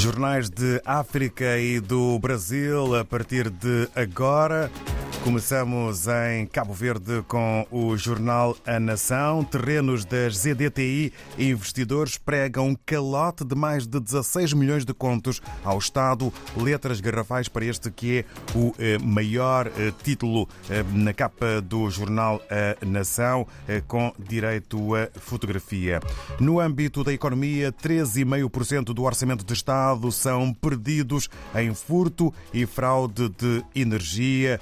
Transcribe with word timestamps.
Jornais 0.00 0.48
de 0.48 0.80
África 0.82 1.58
e 1.58 1.78
do 1.78 2.18
Brasil 2.18 2.96
a 2.96 3.04
partir 3.04 3.50
de 3.50 3.86
agora. 3.94 4.70
Começamos 5.22 6.06
em 6.08 6.46
Cabo 6.46 6.72
Verde 6.72 7.22
com 7.28 7.66
o 7.70 7.94
jornal 7.94 8.56
A 8.66 8.80
Nação. 8.80 9.44
Terrenos 9.44 10.02
das 10.06 10.38
ZDTI 10.38 11.12
investidores 11.38 12.16
pregam 12.16 12.74
calote 12.86 13.44
de 13.44 13.54
mais 13.54 13.86
de 13.86 14.00
16 14.00 14.54
milhões 14.54 14.86
de 14.86 14.94
contos 14.94 15.42
ao 15.62 15.78
Estado. 15.78 16.32
Letras 16.56 17.02
garrafais 17.02 17.48
para 17.48 17.66
este 17.66 17.90
que 17.90 18.20
é 18.20 18.24
o 18.56 18.74
eh, 18.78 18.96
maior 18.98 19.66
eh, 19.66 19.92
título 20.02 20.48
eh, 20.70 20.82
na 20.90 21.12
capa 21.12 21.60
do 21.60 21.90
jornal 21.90 22.40
A 22.50 22.84
Nação, 22.86 23.46
com 23.86 24.12
direito 24.18 24.94
a 24.94 25.08
fotografia. 25.20 26.00
No 26.40 26.58
âmbito 26.58 27.04
da 27.04 27.12
economia, 27.12 27.70
13,5% 27.70 28.94
do 28.94 29.02
orçamento 29.02 29.44
de 29.44 29.52
Estado 29.52 30.10
são 30.10 30.52
perdidos 30.54 31.28
em 31.54 31.74
furto 31.74 32.32
e 32.54 32.64
fraude 32.64 33.28
de 33.28 33.62
energia 33.74 34.58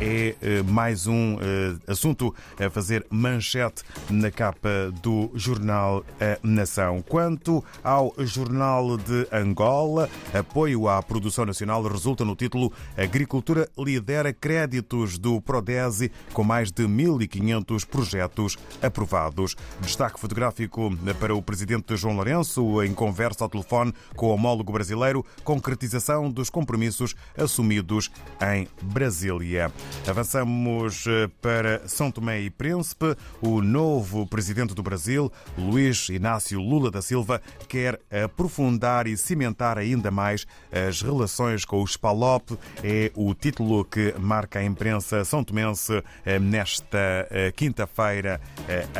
é 0.00 0.34
eh, 0.40 0.62
mais 0.62 1.06
um 1.06 1.38
eh, 1.40 1.76
assunto 1.86 2.34
a 2.58 2.70
fazer 2.70 3.06
manchete 3.10 3.82
na 4.10 4.30
capa 4.30 4.92
do 5.02 5.30
jornal 5.34 6.04
A 6.20 6.38
Nação. 6.42 7.02
Quanto 7.02 7.64
ao 7.82 8.14
jornal 8.18 8.96
de 8.96 9.26
Angola, 9.32 10.08
apoio 10.32 10.88
à 10.88 11.02
produção 11.02 11.44
nacional 11.44 11.82
resulta 11.82 12.24
no 12.24 12.34
título 12.34 12.72
Agricultura 12.96 13.68
lidera 13.78 14.32
créditos 14.32 15.18
do 15.18 15.40
Prodese 15.40 16.10
com 16.32 16.44
mais 16.44 16.70
de 16.70 16.84
1.500 16.84 17.86
projetos 17.86 18.58
aprovados. 18.80 19.56
Destaque 19.80 20.18
fotográfico 20.18 20.90
para 21.18 21.34
o 21.34 21.42
presidente 21.42 21.96
João 21.96 22.16
Lourenço 22.16 22.82
em 22.82 22.94
conversa 22.94 23.44
ao 23.44 23.50
telefone 23.50 23.92
com 24.16 24.26
o 24.26 24.30
homólogo 24.30 24.72
brasileiro, 24.72 25.24
concretização 25.44 26.30
dos 26.30 26.50
compromissos 26.50 27.14
assumidos 27.36 28.10
em 28.40 28.68
Brasília. 28.82 29.72
Avançamos 30.06 31.04
eh, 31.06 31.28
para 31.40 31.86
São 31.86 32.10
Tomé 32.10 32.40
e 32.40 32.50
Príncipe. 32.50 33.16
O 33.40 33.62
novo 33.62 34.26
presidente 34.26 34.74
do 34.74 34.82
Brasil, 34.82 35.30
Luís 35.56 36.08
Inácio 36.08 36.60
Lula 36.60 36.90
da 36.90 37.00
Silva, 37.00 37.40
quer 37.68 38.00
aprofundar 38.24 39.06
e 39.06 39.16
cimentar 39.16 39.78
ainda 39.78 40.10
mais 40.10 40.44
as 40.72 41.02
relações 41.02 41.64
com 41.64 41.80
o 41.80 41.86
SPALOP. 41.86 42.58
É 42.82 43.12
o 43.14 43.32
título 43.32 43.84
que 43.84 44.12
marca 44.18 44.58
a 44.58 44.64
imprensa 44.64 45.24
são 45.24 45.44
tomense 45.44 46.02
eh, 46.26 46.38
nesta 46.38 47.28
eh, 47.30 47.52
quinta-feira 47.52 48.40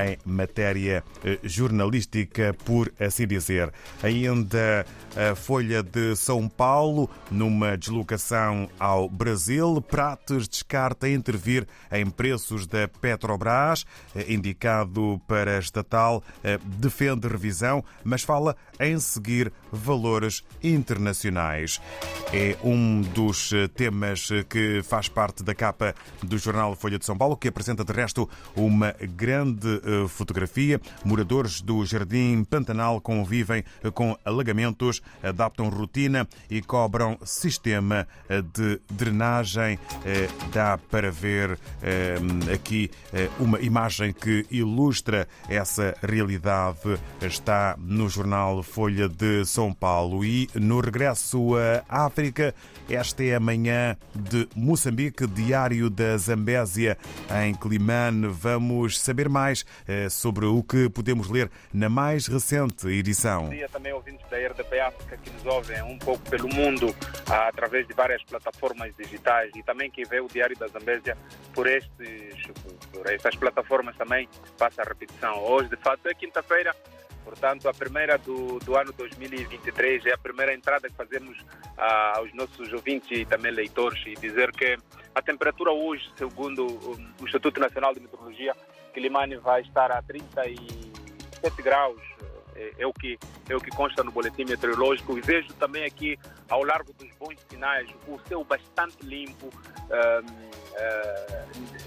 em 0.07 0.19
matéria 0.25 1.03
jornalística, 1.43 2.55
por 2.65 2.93
assim 3.01 3.27
dizer. 3.27 3.73
Ainda 4.03 4.87
a 5.17 5.35
Folha 5.35 5.83
de 5.83 6.17
São 6.17 6.49
Paulo, 6.49 7.09
numa 7.31 7.77
deslocação 7.77 8.69
ao 8.79 9.09
Brasil, 9.09 9.83
Prates 9.83 10.63
descarta 10.73 11.07
intervir 11.07 11.67
em 11.91 12.09
preços 12.09 12.67
da 12.67 12.89
Petrobras, 12.89 13.85
eh, 14.17 14.33
indicado 14.33 15.21
para 15.29 15.59
estatal, 15.59 16.25
eh, 16.43 16.59
defende 16.65 17.29
revisão, 17.29 17.85
mas 18.03 18.23
fala 18.23 18.57
em 18.81 18.99
seguir 18.99 19.53
valores 19.71 20.43
internacionais. 20.63 21.79
É 22.33 22.57
um 22.65 23.03
dos 23.03 23.53
eh, 23.53 23.69
temas 23.69 24.31
que 24.49 24.83
faz 24.83 25.09
parte 25.09 25.43
da 25.43 25.55
capa 25.55 25.95
do 26.23 26.39
jornal 26.39 26.75
Folha 26.75 26.99
de 26.99 27.05
São 27.05 27.19
Paulo, 27.19 27.37
que 27.37 27.49
apresenta 27.49 27.85
de 27.85 27.93
resto 27.93 28.27
uma 28.57 28.95
grande 29.15 29.83
fotografia. 30.09 30.81
Moradores 31.05 31.61
do 31.61 31.85
Jardim 31.85 32.45
Pantanal 32.45 33.01
convivem 33.01 33.63
com 33.93 34.17
alagamentos, 34.25 35.03
adaptam 35.23 35.69
rotina 35.69 36.27
e 36.49 36.63
cobram 36.63 37.19
sistema 37.25 38.07
de 38.55 38.81
drenagem. 38.91 39.79
Dá 40.63 40.79
para 40.79 41.11
ver 41.11 41.59
eh, 41.83 42.15
aqui 42.55 42.89
eh, 43.13 43.29
uma 43.41 43.59
imagem 43.59 44.13
que 44.13 44.47
ilustra 44.49 45.27
essa 45.49 45.93
realidade. 46.01 46.79
Está 47.21 47.75
no 47.77 48.09
jornal 48.09 48.63
Folha 48.63 49.09
de 49.09 49.45
São 49.45 49.75
Paulo. 49.75 50.25
E 50.25 50.49
no 50.55 50.79
regresso 50.79 51.57
à 51.89 52.07
África, 52.07 52.55
esta 52.89 53.25
é 53.25 53.35
a 53.35 53.41
manhã 53.41 53.97
de 54.15 54.49
Moçambique, 54.55 55.27
diário 55.27 55.89
da 55.89 56.17
Zambésia 56.17 56.97
em 57.45 57.55
Climane. 57.55 58.29
Vamos 58.29 59.01
saber 59.01 59.29
mais 59.29 59.65
eh, 59.89 60.09
sobre 60.09 60.47
o 60.47 60.63
que 60.63 60.89
podemos 60.91 61.29
ler 61.29 61.51
na 61.73 61.89
mais 61.89 62.27
recente 62.27 62.87
edição. 62.87 63.47
Bom 63.47 63.51
dia 63.51 63.69
também 63.69 63.93
ouvintes 63.93 64.29
da 64.29 64.37
RDP 64.37 64.81
África 64.81 65.17
que 65.17 65.31
nos 65.31 65.47
ouvem 65.47 65.83
um 65.83 65.99
pouco 65.99 66.23
pelo 66.29 66.49
mundo 66.49 66.95
através 67.27 67.87
de 67.87 67.95
várias 67.95 68.23
plataformas 68.25 68.95
digitais 68.97 69.51
e 69.57 69.63
também 69.63 69.91
que 69.91 70.05
vê 70.05 70.21
o 70.21 70.29
Diário 70.29 70.52
da 70.55 70.67
Zambésia 70.69 71.17
por, 71.55 71.67
estes, 71.67 72.47
por 72.93 73.11
estas 73.11 73.35
plataformas 73.37 73.97
também 73.97 74.29
passa 74.59 74.83
a 74.83 74.85
repetição. 74.85 75.39
Hoje, 75.45 75.69
de 75.69 75.77
fato, 75.77 76.09
é 76.09 76.15
quinta-feira, 76.15 76.75
portanto, 77.25 77.69
a 77.69 77.75
primeira 77.75 78.19
do, 78.19 78.59
do 78.61 78.77
ano 78.77 78.93
2023 78.93 80.07
é 80.07 80.15
a 80.15 80.19
primeira 80.19 80.55
entrada 80.55 80.89
que 80.89 80.95
fazemos 80.95 81.39
ah, 81.79 82.15
aos 82.17 82.33
nossos 82.35 82.73
ouvintes 82.73 83.11
e 83.11 83.25
também 83.25 83.53
leitores 83.53 84.03
e 84.07 84.15
dizer 84.15 84.53
que 84.53 84.77
a 85.15 85.23
temperatura 85.23 85.73
hoje, 85.73 86.11
segundo 86.17 86.67
o 86.67 87.25
Instituto 87.25 87.61
Nacional 87.61 87.95
de 87.95 88.01
Meteorologia, 88.01 88.55
Quilimane 88.95 89.37
vai 89.37 89.63
estar 89.63 89.91
a 89.91 90.03
37 90.03 91.63
graus 91.63 92.01
é, 92.55 92.73
é, 92.79 92.87
o 92.87 92.93
que, 92.93 93.19
é 93.49 93.57
o 93.57 93.61
que 93.61 93.71
consta 93.71 94.03
no 94.03 94.11
boletim 94.11 94.45
meteorológico. 94.45 95.17
E 95.19 95.21
vejo 95.21 95.53
também 95.55 95.85
aqui, 95.85 96.19
ao 96.49 96.65
largo 96.65 96.93
dos 96.93 97.09
bons 97.17 97.37
sinais, 97.49 97.89
o 98.07 98.19
céu 98.29 98.45
bastante 98.45 99.05
limpo, 99.05 99.47
uh, 99.47 100.33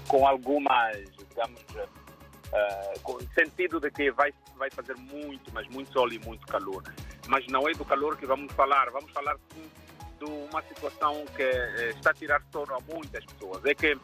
com 0.08 0.26
algumas, 0.26 0.96
digamos, 1.28 1.60
uh, 1.70 3.00
com 3.02 3.18
sentido 3.34 3.80
de 3.80 3.90
que 3.90 4.10
vai, 4.10 4.32
vai 4.56 4.70
fazer 4.70 4.96
muito, 4.96 5.52
mas 5.52 5.66
muito 5.68 5.92
sol 5.92 6.12
e 6.12 6.18
muito 6.18 6.46
calor. 6.46 6.82
Mas 7.28 7.46
não 7.48 7.68
é 7.68 7.72
do 7.72 7.84
calor 7.84 8.16
que 8.16 8.26
vamos 8.26 8.52
falar, 8.52 8.90
vamos 8.90 9.10
falar 9.12 9.36
sim 9.52 9.68
de 10.18 10.24
uma 10.24 10.62
situação 10.62 11.24
que 11.34 11.42
eh, 11.42 11.90
está 11.90 12.10
a 12.10 12.14
tirar 12.14 12.42
sono 12.50 12.74
a 12.74 12.80
muitas 12.80 13.24
pessoas. 13.24 13.64
É 13.64 13.74
que 13.74 13.98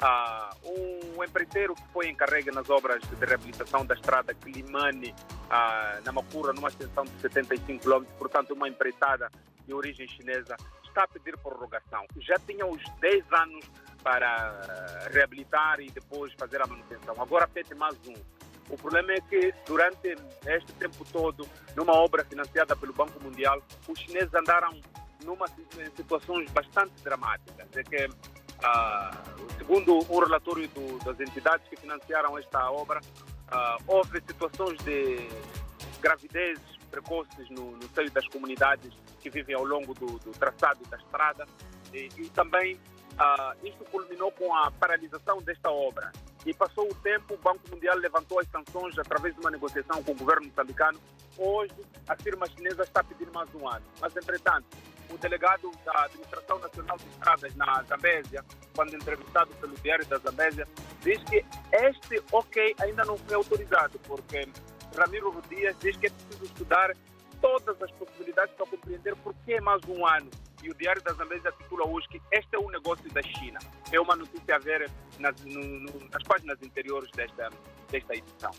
ah, 0.00 0.50
um 0.64 1.00
empreiteiro 1.24 1.74
que 1.74 1.86
foi 1.92 2.08
encarregue 2.08 2.50
nas 2.50 2.68
obras 2.70 3.02
de 3.02 3.24
reabilitação 3.24 3.84
da 3.84 3.94
estrada 3.94 4.34
Climane, 4.34 5.14
ah, 5.50 6.00
na 6.04 6.12
Macura, 6.12 6.52
numa 6.52 6.68
extensão 6.68 7.04
de 7.04 7.20
75 7.20 7.82
km, 7.82 8.04
portanto, 8.18 8.52
uma 8.54 8.68
empreitada 8.68 9.30
de 9.66 9.74
origem 9.74 10.08
chinesa, 10.08 10.56
está 10.92 11.04
a 11.04 11.08
pedir 11.08 11.36
prorrogação. 11.38 12.06
Já 12.18 12.36
tinha 12.46 12.66
os 12.66 12.82
10 13.00 13.24
anos 13.32 13.70
para 14.02 15.08
reabilitar 15.12 15.80
e 15.80 15.90
depois 15.90 16.32
fazer 16.34 16.60
a 16.60 16.66
manutenção. 16.66 17.14
Agora 17.20 17.48
pede 17.48 17.74
mais 17.74 17.96
um. 18.06 18.14
O 18.68 18.76
problema 18.76 19.12
é 19.12 19.20
que 19.20 19.52
durante 19.66 20.16
este 20.46 20.72
tempo 20.74 21.04
todo, 21.10 21.48
numa 21.74 21.92
obra 21.94 22.24
financiada 22.24 22.76
pelo 22.76 22.92
Banco 22.92 23.22
Mundial, 23.22 23.62
os 23.88 23.98
chineses 23.98 24.32
andaram 24.34 24.80
numa 25.24 25.46
situações 25.96 26.50
bastante 26.50 26.92
dramáticas. 27.02 27.68
É 27.76 27.82
que 27.82 28.08
Uh, 28.62 29.58
segundo 29.58 29.98
o 30.08 30.20
relatório 30.20 30.68
do, 30.68 30.98
das 31.04 31.18
entidades 31.18 31.66
que 31.68 31.76
financiaram 31.76 32.38
esta 32.38 32.70
obra, 32.70 33.00
uh, 33.00 33.82
houve 33.86 34.20
situações 34.26 34.78
de 34.84 35.28
gravidez 36.00 36.58
precoces 36.90 37.48
no, 37.50 37.72
no 37.72 37.88
seio 37.94 38.10
das 38.10 38.26
comunidades 38.28 38.92
que 39.20 39.30
vivem 39.30 39.54
ao 39.54 39.64
longo 39.64 39.94
do, 39.94 40.18
do 40.18 40.30
traçado 40.32 40.84
da 40.90 40.96
estrada 40.96 41.46
e, 41.92 42.08
e 42.18 42.28
também 42.30 42.74
uh, 42.74 43.66
isto 43.66 43.84
culminou 43.86 44.30
com 44.32 44.54
a 44.54 44.70
paralisação 44.70 45.40
desta 45.42 45.70
obra. 45.70 46.12
E 46.44 46.52
passou 46.52 46.90
o 46.90 46.94
tempo, 46.96 47.34
o 47.34 47.38
Banco 47.38 47.60
Mundial 47.70 47.96
levantou 47.96 48.40
as 48.40 48.48
sanções 48.48 48.98
através 48.98 49.34
de 49.34 49.40
uma 49.40 49.50
negociação 49.50 50.02
com 50.02 50.12
o 50.12 50.14
governo 50.14 50.46
moçambicano. 50.48 50.98
Hoje, 51.38 51.74
a 52.08 52.16
firma 52.16 52.46
chinesa 52.46 52.82
está 52.82 53.02
pedindo 53.04 53.32
mais 53.32 53.48
um 53.54 53.68
ano. 53.68 53.84
Mas, 54.00 54.16
entretanto, 54.16 54.66
o 55.12 55.18
delegado 55.18 55.70
da 55.84 56.04
Administração 56.04 56.58
Nacional 56.58 56.96
de 56.96 57.08
Estradas 57.08 57.54
na 57.54 57.82
Zambésia, 57.82 58.44
quando 58.74 58.94
entrevistado 58.94 59.50
pelo 59.56 59.74
Diário 59.76 60.06
da 60.06 60.18
Zambésia, 60.18 60.66
diz 61.00 61.22
que 61.24 61.44
este 61.72 62.22
ok 62.32 62.74
ainda 62.80 63.04
não 63.04 63.16
foi 63.18 63.34
autorizado, 63.34 63.98
porque 64.00 64.48
Ramiro 64.96 65.30
Rodias 65.30 65.76
diz 65.80 65.96
que 65.96 66.06
é 66.06 66.10
preciso 66.10 66.44
estudar 66.44 66.94
todas 67.40 67.80
as 67.82 67.90
possibilidades 67.92 68.54
para 68.54 68.66
compreender 68.66 69.16
por 69.16 69.34
que 69.44 69.60
mais 69.60 69.82
um 69.88 70.06
ano. 70.06 70.30
E 70.62 70.70
o 70.70 70.74
Diário 70.74 71.02
da 71.02 71.12
Zambésia 71.12 71.52
titula 71.52 71.86
hoje 71.86 72.08
que 72.08 72.22
este 72.30 72.54
é 72.54 72.58
um 72.58 72.70
negócio 72.70 73.10
da 73.10 73.22
China. 73.22 73.58
É 73.90 74.00
uma 74.00 74.14
notícia 74.14 74.54
a 74.54 74.58
ver 74.60 74.88
nas, 75.18 75.34
no, 75.44 75.60
no, 75.60 76.08
nas 76.08 76.22
páginas 76.22 76.62
interiores 76.62 77.10
desta, 77.10 77.50
desta 77.90 78.14
edição 78.14 78.52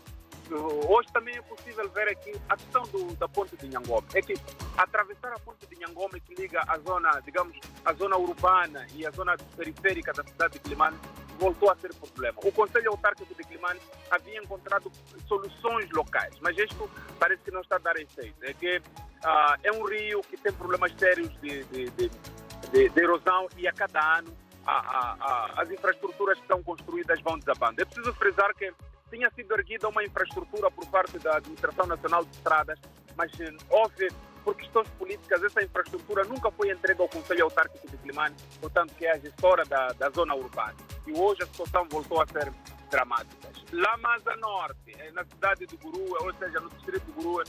hoje 0.52 1.08
também 1.12 1.36
é 1.36 1.42
possível 1.42 1.88
ver 1.90 2.08
aqui 2.08 2.32
a 2.48 2.56
questão 2.56 2.82
do, 2.84 3.14
da 3.16 3.28
ponte 3.28 3.56
de 3.56 3.68
Nhangome. 3.68 4.06
É 4.14 4.22
que 4.22 4.34
atravessar 4.76 5.32
a 5.32 5.38
ponte 5.38 5.66
de 5.66 5.76
Nhangome 5.76 6.20
que 6.20 6.34
liga 6.34 6.62
a 6.66 6.78
zona, 6.78 7.20
digamos, 7.20 7.56
a 7.84 7.92
zona 7.92 8.16
urbana 8.16 8.86
e 8.94 9.06
a 9.06 9.10
zona 9.10 9.36
periférica 9.56 10.12
da 10.12 10.24
cidade 10.24 10.54
de 10.54 10.60
Climane 10.60 10.98
voltou 11.38 11.70
a 11.70 11.76
ser 11.76 11.94
problema. 11.94 12.38
O 12.44 12.52
Conselho 12.52 12.90
Autárquico 12.90 13.34
de 13.34 13.42
Climane 13.42 13.80
havia 14.10 14.38
encontrado 14.38 14.90
soluções 15.26 15.90
locais, 15.90 16.34
mas 16.40 16.56
isto 16.58 16.88
parece 17.18 17.42
que 17.42 17.50
não 17.50 17.60
está 17.60 17.76
a 17.76 17.80
dar 17.80 17.96
efeito. 17.96 18.36
É 18.42 18.52
que 18.52 18.78
uh, 18.78 19.56
é 19.62 19.72
um 19.72 19.84
rio 19.84 20.20
que 20.22 20.36
tem 20.36 20.52
problemas 20.52 20.92
sérios 20.98 21.30
de, 21.40 21.64
de, 21.64 21.90
de, 21.90 22.88
de 22.88 23.00
erosão 23.00 23.48
e 23.56 23.66
a 23.66 23.72
cada 23.72 24.18
ano 24.18 24.32
a, 24.66 24.72
a, 24.72 25.16
a, 25.20 25.62
as 25.62 25.70
infraestruturas 25.70 26.38
que 26.40 26.46
são 26.46 26.62
construídas 26.62 27.20
vão 27.20 27.38
desabando. 27.38 27.80
É 27.80 27.84
preciso 27.84 28.12
frisar 28.14 28.54
que 28.54 28.72
tinha 29.10 29.30
sido 29.30 29.52
erguida 29.54 29.88
uma 29.88 30.04
infraestrutura 30.04 30.70
por 30.70 30.86
parte 30.86 31.18
da 31.18 31.36
Administração 31.36 31.86
Nacional 31.86 32.24
de 32.24 32.30
Estradas, 32.36 32.78
mas 33.16 33.30
eh, 33.40 33.52
houve, 33.70 34.08
por 34.42 34.54
questões 34.54 34.88
políticas, 34.90 35.42
essa 35.42 35.62
infraestrutura 35.62 36.24
nunca 36.24 36.50
foi 36.50 36.70
entregue 36.70 37.00
ao 37.00 37.08
Conselho 37.08 37.44
Autárquico 37.44 37.88
de 37.88 37.96
Climane, 37.98 38.34
portanto, 38.60 38.94
que 38.94 39.06
é 39.06 39.12
a 39.12 39.18
gestora 39.18 39.64
da, 39.64 39.88
da 39.88 40.10
zona 40.10 40.34
urbana. 40.34 40.74
E 41.06 41.12
hoje 41.12 41.42
a 41.42 41.46
situação 41.46 41.86
voltou 41.88 42.20
a 42.20 42.26
ser 42.26 42.52
dramática. 42.90 43.48
Lá 43.72 43.96
mais 43.98 44.26
a 44.26 44.36
norte, 44.36 44.94
eh, 44.98 45.10
na 45.12 45.24
cidade 45.24 45.66
de 45.66 45.76
Gurua, 45.76 46.22
ou 46.22 46.32
seja, 46.34 46.60
no 46.60 46.70
distrito 46.70 47.04
de 47.06 47.12
Gurua, 47.12 47.44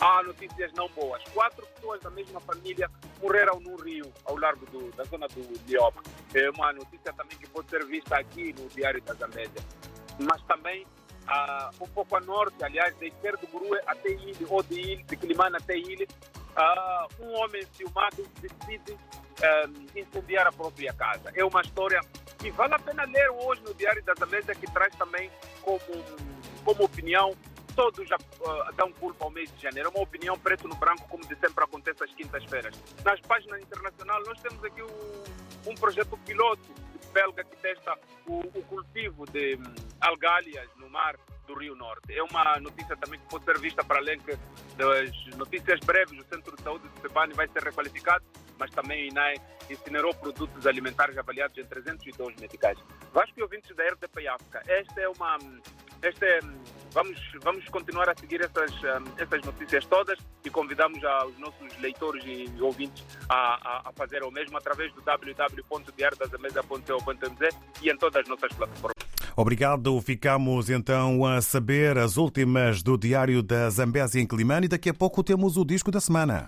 há 0.00 0.22
notícias 0.22 0.72
não 0.74 0.88
boas. 0.88 1.22
Quatro 1.32 1.66
pessoas 1.74 2.00
da 2.00 2.10
mesma 2.10 2.40
família 2.40 2.90
morreram 3.20 3.60
no 3.60 3.76
rio, 3.76 4.12
ao 4.24 4.36
largo 4.36 4.66
do, 4.66 4.90
da 4.92 5.04
zona 5.04 5.26
do 5.28 5.40
Lioma. 5.66 6.02
É 6.34 6.50
uma 6.50 6.72
notícia 6.72 7.12
também 7.12 7.36
que 7.38 7.48
pode 7.48 7.68
ser 7.70 7.84
vista 7.84 8.16
aqui 8.16 8.52
no 8.58 8.68
Diário 8.68 9.02
da 9.02 9.14
Zambésia. 9.14 9.62
Mas 10.18 10.42
também 10.42 10.84
uh, 10.84 11.84
um 11.84 11.88
pouco 11.88 12.16
a 12.16 12.20
norte, 12.20 12.62
aliás, 12.62 12.96
de 12.98 13.10
do 13.10 13.46
Gurue 13.52 13.78
até 13.86 14.10
Ilha, 14.10 14.46
ou 14.48 14.62
de 14.62 14.80
Ilha, 14.80 15.04
de 15.04 15.16
Climane 15.16 15.56
até 15.56 15.76
Ilha, 15.76 16.06
uh, 16.56 17.24
um 17.24 17.34
homem 17.36 17.66
ciumado 17.74 18.26
decide 18.40 18.92
um, 18.92 19.98
incendiar 19.98 20.46
a 20.46 20.52
própria 20.52 20.92
casa. 20.92 21.30
É 21.34 21.44
uma 21.44 21.60
história 21.60 22.00
que 22.38 22.50
vale 22.50 22.74
a 22.74 22.78
pena 22.78 23.04
ler 23.04 23.30
hoje 23.30 23.62
no 23.62 23.74
Diário 23.74 24.02
da 24.04 24.14
Zambésia, 24.14 24.54
que 24.54 24.66
traz 24.72 24.94
também 24.96 25.30
como, 25.62 25.80
como 26.64 26.84
opinião 26.84 27.36
todos 27.74 28.10
uh, 28.10 28.72
dão 28.76 28.90
culpa 28.92 29.24
ao 29.24 29.30
mês 29.30 29.52
de 29.54 29.62
janeiro. 29.62 29.88
É 29.88 29.92
uma 29.92 30.02
opinião 30.02 30.36
preto 30.36 30.66
no 30.66 30.74
branco, 30.74 31.06
como 31.08 31.24
de 31.24 31.36
sempre 31.36 31.62
acontece 31.62 32.02
às 32.02 32.12
quintas-feiras. 32.12 32.74
Nas 33.04 33.20
páginas 33.20 33.60
internacionais, 33.60 34.26
nós 34.26 34.40
temos 34.40 34.64
aqui 34.64 34.82
um 35.64 35.74
projeto 35.76 36.18
piloto 36.26 36.68
belga 37.12 37.44
que 37.44 37.56
testa 37.56 37.98
o, 38.26 38.40
o 38.40 38.62
cultivo 38.64 39.24
de 39.26 39.56
um, 39.56 39.74
algálias 40.00 40.68
no 40.76 40.88
mar 40.88 41.16
do 41.46 41.54
Rio 41.54 41.74
Norte. 41.74 42.12
É 42.12 42.22
uma 42.22 42.58
notícia 42.60 42.96
também 42.96 43.18
que 43.18 43.26
pode 43.26 43.44
ser 43.44 43.58
vista 43.58 43.82
para 43.82 43.98
além 43.98 44.20
das 44.76 45.36
notícias 45.36 45.80
breves. 45.80 46.18
O 46.18 46.24
Centro 46.28 46.54
de 46.56 46.62
Saúde 46.62 46.88
de 46.88 47.00
Sebani 47.00 47.32
vai 47.34 47.48
ser 47.48 47.62
requalificado, 47.62 48.24
mas 48.58 48.70
também 48.70 49.04
o 49.04 49.10
INAE 49.10 49.40
incinerou 49.70 50.14
produtos 50.14 50.66
alimentares 50.66 51.16
avaliados 51.16 51.56
em 51.56 51.64
302 51.64 52.36
medicais. 52.36 52.78
Vasco 53.12 53.38
e 53.38 53.42
ouvintes 53.42 53.74
da 53.74 53.84
RDP 53.84 54.28
África, 54.28 54.62
esta 54.66 55.00
é 55.00 55.08
uma 55.08 55.38
esta 56.00 56.24
é, 56.24 56.40
vamos, 56.98 57.18
vamos 57.44 57.64
continuar 57.68 58.10
a 58.10 58.14
seguir 58.16 58.40
essas, 58.40 58.72
essas 59.16 59.44
notícias 59.44 59.86
todas 59.86 60.18
e 60.44 60.50
convidamos 60.50 60.98
os 60.98 61.38
nossos 61.38 61.78
leitores 61.78 62.24
e 62.26 62.50
ouvintes 62.60 63.06
a, 63.28 63.36
a, 63.36 63.88
a 63.88 63.92
fazer 63.92 64.24
o 64.24 64.32
mesmo 64.32 64.58
através 64.58 64.92
do 64.94 65.02
www.diariodasamesa.co.mz 65.02 67.56
e 67.82 67.90
em 67.90 67.96
todas 67.96 68.22
as 68.22 68.28
nossas 68.28 68.52
plataformas. 68.52 68.96
Obrigado. 69.36 70.00
Ficamos 70.00 70.68
então 70.68 71.24
a 71.24 71.40
saber 71.40 71.96
as 71.96 72.16
últimas 72.16 72.82
do 72.82 72.98
Diário 72.98 73.44
da 73.44 73.70
Zambésia 73.70 74.20
em 74.20 74.26
Climane 74.26 74.66
e 74.66 74.68
daqui 74.68 74.90
a 74.90 74.94
pouco 74.94 75.22
temos 75.22 75.56
o 75.56 75.64
disco 75.64 75.92
da 75.92 76.00
semana. 76.00 76.46